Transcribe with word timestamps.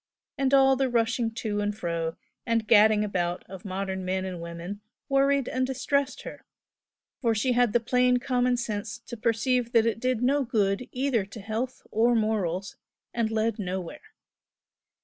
and 0.35 0.51
all 0.51 0.75
the 0.75 0.89
rushing 0.89 1.29
to 1.29 1.59
and 1.59 1.77
fro 1.77 2.17
and 2.43 2.67
gadding 2.67 3.03
about 3.03 3.47
of 3.47 3.63
modern 3.63 4.03
men 4.03 4.25
and 4.25 4.41
women 4.41 4.81
worried 5.07 5.47
and 5.47 5.67
distressed 5.67 6.23
her, 6.23 6.43
for 7.19 7.35
she 7.35 7.51
had 7.51 7.71
the 7.71 7.79
plain 7.79 8.17
common 8.17 8.57
sense 8.57 8.97
to 8.97 9.15
perceive 9.15 9.73
that 9.73 9.85
it 9.85 9.99
did 9.99 10.23
no 10.23 10.43
good 10.43 10.89
either 10.91 11.23
to 11.23 11.39
health 11.39 11.85
or 11.91 12.15
morals, 12.15 12.77
and 13.13 13.29
led 13.29 13.59
nowhere. 13.59 14.15